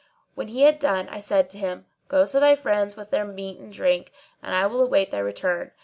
When 0.33 0.47
he 0.47 0.63
had 0.63 0.79
done, 0.79 1.07
I 1.09 1.19
said 1.19 1.47
to 1.51 1.59
him, 1.59 1.85
"Go 2.07 2.25
to 2.25 2.39
thy 2.39 2.55
friends 2.55 2.97
with 2.97 3.11
their 3.11 3.23
meat 3.23 3.59
and 3.59 3.71
drink, 3.71 4.11
and 4.41 4.55
I 4.55 4.65
will 4.65 4.81
await 4.81 5.11
thy 5.11 5.19
return. 5.19 5.73